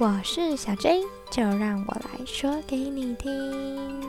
[0.00, 4.00] 我是小 J，就让我来说给你听。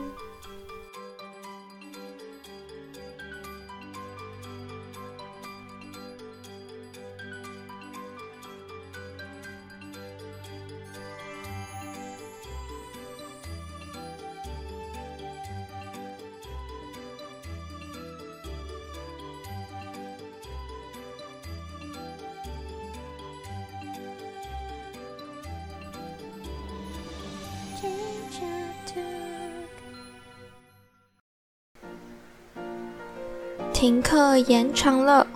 [33.80, 35.26] 停课延长了，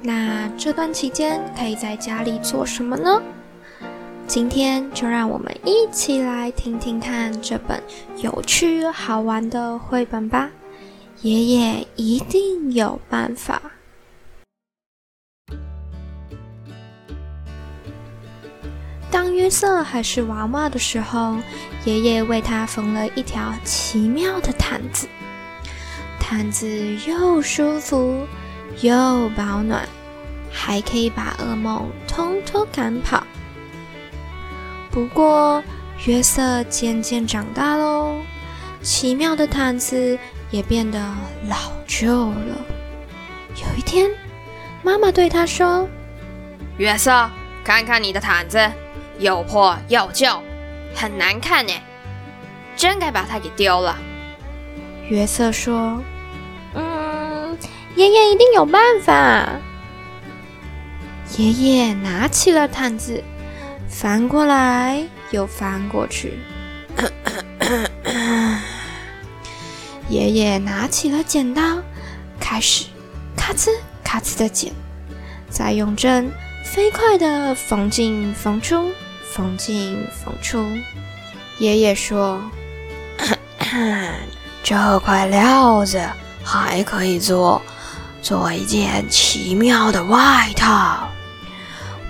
[0.00, 3.20] 那这段期间可以在家里做什么呢？
[4.24, 7.82] 今天就让我们一起来听听看这本
[8.18, 10.48] 有趣好玩的绘本吧。
[11.22, 13.60] 爷爷一定有办法。
[19.10, 21.34] 当约瑟还是娃娃的时候，
[21.84, 25.08] 爷爷为他缝了一条奇妙的毯子。
[26.30, 26.68] 毯子
[27.06, 28.26] 又舒服
[28.82, 29.88] 又保暖，
[30.52, 33.26] 还可以把噩梦通通赶跑。
[34.90, 35.64] 不过，
[36.04, 38.20] 约瑟渐渐长大喽，
[38.82, 40.18] 奇妙的毯子
[40.50, 41.00] 也变得
[41.48, 42.56] 老旧了。
[43.56, 44.10] 有一天，
[44.82, 45.88] 妈妈对他说
[46.76, 47.30] ：“约瑟，
[47.64, 48.70] 看看你的毯子，
[49.18, 50.42] 又破又旧，
[50.94, 51.72] 很难看呢，
[52.76, 53.96] 真该把它给丢了。”
[55.08, 56.02] 约瑟说。
[57.98, 59.44] 爷爷一定有办法。
[61.36, 63.24] 爷爷拿起了毯子，
[63.88, 66.38] 翻过来又翻过去。
[70.08, 71.82] 爷爷拿起了剪刀，
[72.38, 72.84] 开始
[73.36, 73.70] 咔哧
[74.04, 74.72] 咔哧的剪，
[75.50, 76.30] 再用针
[76.64, 78.92] 飞快的缝进缝出，
[79.32, 80.64] 缝进缝出。
[81.58, 82.40] 爷爷说
[84.62, 86.00] ：“这块料子
[86.44, 87.60] 还可以做。”
[88.20, 91.08] 做一件奇妙的外套，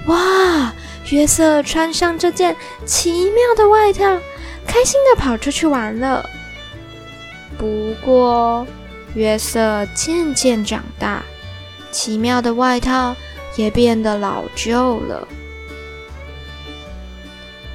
[0.06, 0.72] 哇！
[1.10, 2.54] 约瑟穿上这件
[2.84, 4.00] 奇妙的外套，
[4.66, 6.28] 开心的跑出去玩了。
[7.56, 8.66] 不过，
[9.14, 11.22] 约瑟渐渐长大，
[11.90, 13.16] 奇妙的外套
[13.56, 15.26] 也变得老旧了。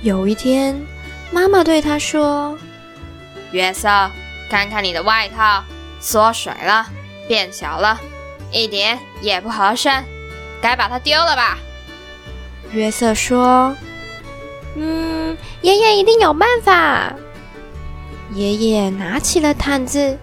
[0.03, 0.79] 有一天，
[1.31, 2.55] 妈妈对他说
[3.51, 3.89] ：“约瑟，
[4.47, 5.63] 看看你的外套，
[5.99, 6.85] 缩水了，
[7.27, 7.99] 变小了。”
[8.53, 10.03] 一点也不合身，
[10.61, 11.57] 该把它丢了吧？
[12.71, 13.75] 约瑟说
[14.77, 17.13] ：“嗯，爷爷一定有办法。”
[18.33, 20.17] 爷爷拿起了毯子，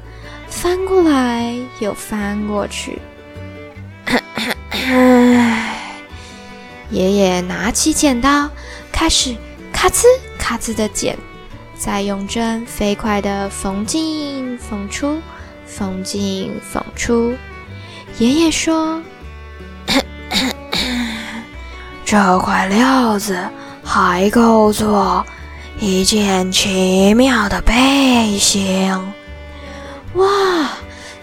[0.49, 2.99] 翻过来又翻过去。
[6.91, 8.51] 爷爷拿起剪刀，
[8.91, 9.37] 开始
[9.73, 10.05] 咔哧
[10.39, 11.17] 咔哧的剪，
[11.77, 15.21] 再用针飞快的缝进缝出，
[15.67, 17.37] 缝进缝出。
[18.19, 19.01] 爷爷说
[22.05, 23.39] ：“这块料子
[23.83, 25.25] 还够做
[25.79, 28.93] 一件奇妙的背心。”
[30.15, 30.27] 哇！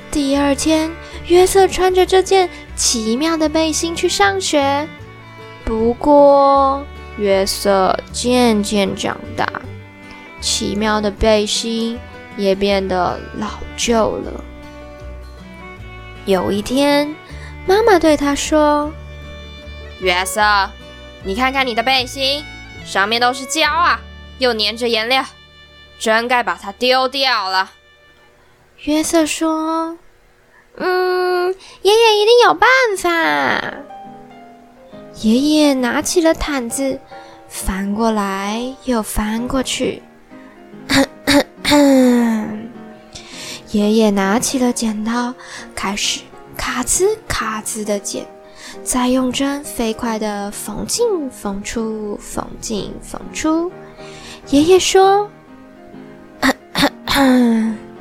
[0.09, 0.89] 第二天，
[1.27, 4.87] 约瑟穿着这件奇妙的背心去上学。
[5.63, 6.83] 不过，
[7.17, 9.47] 约瑟渐渐长大，
[10.39, 11.99] 奇妙的背心
[12.37, 14.43] 也变得老旧了。
[16.27, 17.15] 有一天，
[17.65, 18.91] 妈妈对他说
[20.01, 20.69] ：“约瑟，
[21.23, 22.43] 你看看你的背心，
[22.83, 24.01] 上面都是胶啊，
[24.37, 25.23] 又粘着颜料，
[25.97, 27.71] 真该把它丢掉了。”
[28.83, 29.97] 约瑟说
[30.75, 33.73] ：“嗯，爷爷一定有办法。”
[35.21, 36.99] 爷爷拿起了毯子，
[37.47, 40.03] 翻过来又翻过去。
[43.77, 45.31] 爷爷拿起了剪刀，
[45.75, 46.21] 开始
[46.57, 48.25] 咔哧咔哧的剪，
[48.83, 53.71] 再用针飞快的缝进缝出，缝进缝出。
[54.49, 55.29] 爷爷说：“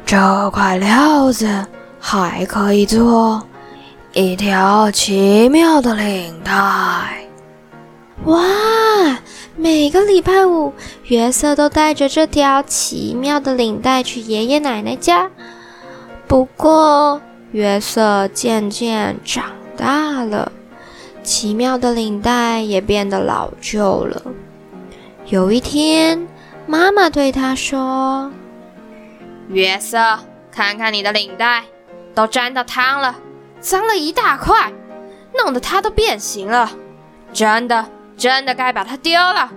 [0.06, 1.66] 这块料子
[2.00, 3.46] 还可以做
[4.14, 6.52] 一条奇妙的领带。”
[8.24, 8.42] 哇！
[9.56, 10.72] 每个礼拜五，
[11.04, 15.30] 约瑟都带着这条奇妙的领带去爷爷奶奶家。
[16.28, 17.20] 不过，
[17.52, 19.44] 约瑟渐渐长
[19.76, 20.50] 大了，
[21.22, 24.22] 奇妙的领带也变得老旧了。
[25.26, 26.26] 有一天，
[26.66, 28.32] 妈妈对他说
[29.48, 30.18] ：“约瑟，
[30.50, 31.62] 看看你的领带，
[32.14, 33.14] 都沾到汤了，
[33.60, 34.72] 脏了一大块，
[35.36, 36.70] 弄得它都变形了。
[37.32, 37.86] 真的，
[38.16, 39.52] 真的该把它丢了。”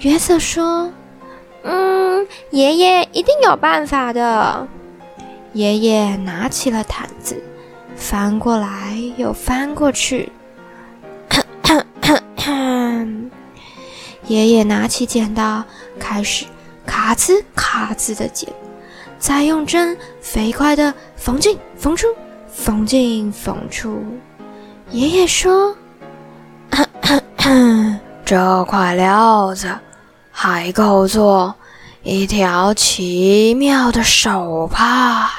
[0.00, 0.92] 约瑟说
[1.64, 4.68] ：“嗯，爷爷一定有办法的。”
[5.52, 7.42] 爷爷拿起了毯子，
[7.94, 10.32] 翻过来又翻过去。
[14.26, 15.62] 爷爷拿起剪刀，
[15.98, 16.46] 开始
[16.86, 18.50] 咔吱咔吱的剪，
[19.18, 22.06] 再用针飞快的缝进缝出，
[22.48, 24.02] 缝进缝出。
[24.90, 25.76] 爷爷说
[28.24, 29.68] ：“这块料子
[30.30, 31.54] 还够做
[32.02, 35.30] 一条奇妙的手帕。”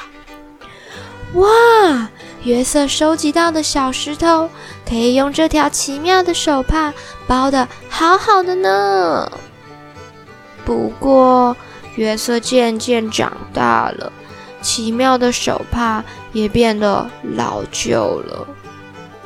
[1.34, 2.10] 哇！
[2.44, 4.50] 约瑟收集到的小石头，
[4.88, 6.94] 可以用这条奇妙的手帕
[7.26, 9.32] 包的好好的呢。
[10.66, 11.56] 不过，
[11.96, 14.12] 约瑟渐渐长大了，
[14.62, 16.04] 奇妙的手帕
[16.34, 18.48] 也变得老旧了。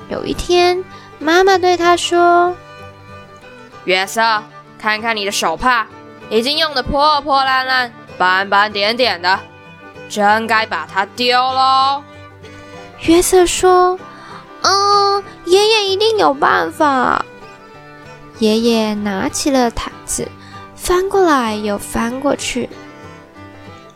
[0.10, 0.84] 有一天，
[1.20, 2.56] 妈妈对他说
[3.86, 4.44] ：“约瑟，
[4.80, 5.88] 看看你的手帕，
[6.30, 9.40] 已经用的破破烂烂、斑斑点点的，
[10.10, 12.04] 真该把它丢喽。”
[13.02, 13.98] 约瑟说
[14.64, 17.24] ：“嗯，爷爷一定有办法。”
[18.40, 20.28] 爷爷拿起了毯子，
[20.76, 22.70] 翻过来又翻过去。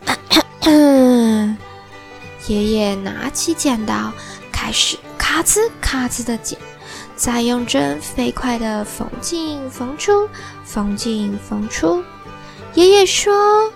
[2.47, 4.11] 爷爷拿起剪刀，
[4.51, 6.57] 开始咔吱咔吱的剪，
[7.15, 10.27] 再用针飞快的缝进缝出，
[10.63, 12.03] 缝进缝出。
[12.73, 13.71] 爷爷说：“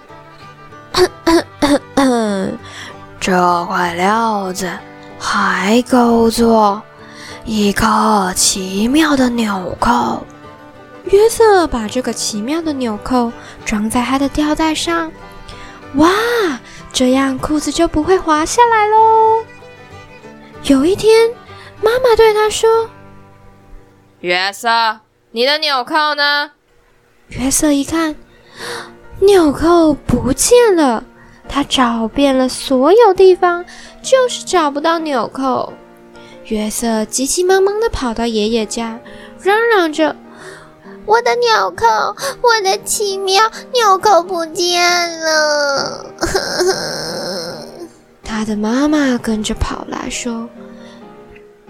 [3.26, 4.70] 这块料子。”
[5.18, 6.84] 还够做
[7.46, 10.24] 一个奇妙的纽扣。
[11.06, 13.32] 约瑟把这个奇妙的纽扣
[13.64, 15.12] 装在他的吊带上，
[15.96, 16.10] 哇，
[16.92, 19.46] 这样裤子就不会滑下来喽。
[20.64, 21.32] 有一天，
[21.82, 22.90] 妈妈对他说
[24.20, 25.00] ：“约瑟，
[25.32, 26.52] 你的纽扣呢？”
[27.30, 28.16] 约瑟一看，
[29.22, 31.04] 纽扣不见了。
[31.48, 33.64] 他找遍了所有地方，
[34.02, 35.72] 就是找不到纽扣。
[36.46, 39.00] 约瑟急急忙忙地跑到爷爷家，
[39.42, 40.16] 嚷嚷着
[41.08, 41.86] ：“我的纽扣，
[42.42, 44.84] 我的奇妙纽扣不见
[45.22, 46.06] 了！”
[48.24, 50.50] 他的妈妈跟着跑来说：“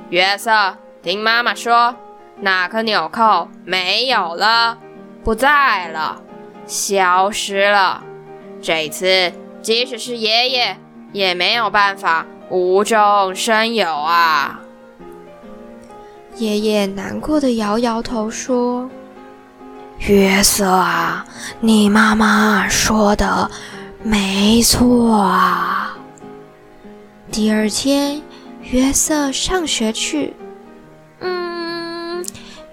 [0.10, 1.96] 约瑟，听妈妈说，
[2.42, 4.78] 那颗纽扣没有了，
[5.24, 6.22] 不在了，
[6.66, 8.04] 消失了。
[8.62, 9.32] 这次。”
[9.66, 10.78] 即使是爷爷，
[11.12, 14.60] 也没有办法无中生有啊！
[16.36, 18.88] 爷爷难过的摇摇头说
[20.08, 21.26] ：“约瑟啊，
[21.62, 23.50] 你妈妈说的
[24.04, 25.98] 没错啊。”
[27.34, 28.22] 第二天，
[28.62, 30.36] 约瑟上学去。
[31.22, 32.24] 嗯，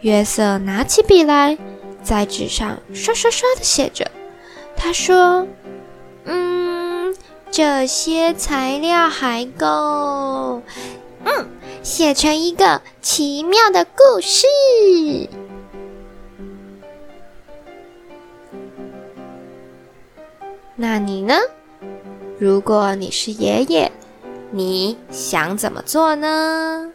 [0.02, 1.56] 约瑟拿起笔来，
[2.02, 4.10] 在纸上刷刷刷的写着。
[4.76, 5.78] 他说：“嗯。”
[7.52, 10.62] 这些材料还够，
[11.22, 11.46] 嗯，
[11.82, 14.46] 写成一个奇妙的故事。
[20.74, 21.34] 那你呢？
[22.38, 23.92] 如果你是爷爷，
[24.50, 26.91] 你想怎么做呢？